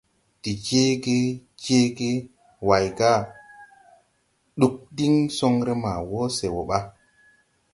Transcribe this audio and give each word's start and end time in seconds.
De 0.41 0.51
jeege, 0.67 1.17
jeege 1.63 2.11
Way: 2.67 2.85
Ɗug 4.57 4.75
diŋ 4.95 5.13
soŋre 5.37 5.73
ma 5.83 5.91
wo 6.11 6.21
se 6.37 6.47
wo 6.55 6.61
ɓa? 6.69 6.79